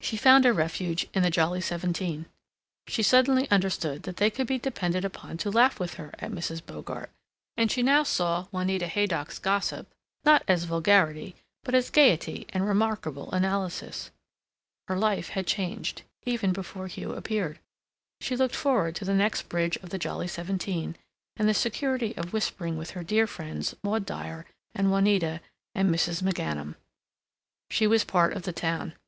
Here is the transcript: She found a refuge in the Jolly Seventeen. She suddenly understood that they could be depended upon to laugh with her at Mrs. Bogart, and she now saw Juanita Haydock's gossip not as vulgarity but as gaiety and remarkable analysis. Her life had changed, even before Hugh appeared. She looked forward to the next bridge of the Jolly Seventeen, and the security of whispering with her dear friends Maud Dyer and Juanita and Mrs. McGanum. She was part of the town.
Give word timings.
She 0.00 0.16
found 0.16 0.46
a 0.46 0.52
refuge 0.52 1.08
in 1.14 1.24
the 1.24 1.28
Jolly 1.30 1.60
Seventeen. 1.60 2.26
She 2.86 3.02
suddenly 3.02 3.50
understood 3.50 4.04
that 4.04 4.18
they 4.18 4.30
could 4.30 4.46
be 4.46 4.56
depended 4.56 5.04
upon 5.04 5.36
to 5.38 5.50
laugh 5.50 5.80
with 5.80 5.94
her 5.94 6.14
at 6.20 6.30
Mrs. 6.30 6.64
Bogart, 6.64 7.10
and 7.56 7.68
she 7.68 7.82
now 7.82 8.04
saw 8.04 8.46
Juanita 8.52 8.86
Haydock's 8.86 9.40
gossip 9.40 9.88
not 10.24 10.44
as 10.46 10.62
vulgarity 10.62 11.34
but 11.64 11.74
as 11.74 11.90
gaiety 11.90 12.46
and 12.50 12.64
remarkable 12.68 13.32
analysis. 13.32 14.12
Her 14.86 14.96
life 14.96 15.30
had 15.30 15.48
changed, 15.48 16.02
even 16.24 16.52
before 16.52 16.86
Hugh 16.86 17.14
appeared. 17.14 17.58
She 18.20 18.36
looked 18.36 18.54
forward 18.54 18.94
to 18.94 19.04
the 19.04 19.12
next 19.12 19.48
bridge 19.48 19.74
of 19.78 19.90
the 19.90 19.98
Jolly 19.98 20.28
Seventeen, 20.28 20.94
and 21.36 21.48
the 21.48 21.52
security 21.54 22.16
of 22.16 22.32
whispering 22.32 22.76
with 22.76 22.90
her 22.90 23.02
dear 23.02 23.26
friends 23.26 23.74
Maud 23.82 24.06
Dyer 24.06 24.46
and 24.72 24.92
Juanita 24.92 25.40
and 25.74 25.92
Mrs. 25.92 26.22
McGanum. 26.22 26.76
She 27.72 27.88
was 27.88 28.04
part 28.04 28.34
of 28.34 28.42
the 28.44 28.52
town. 28.52 28.94